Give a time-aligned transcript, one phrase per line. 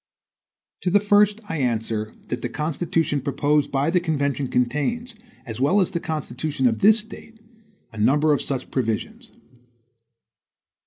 [0.81, 5.13] To the first I answer, that the Constitution proposed by the convention contains,
[5.45, 7.39] as well as the constitution of this State,
[7.93, 9.31] a number of such provisions.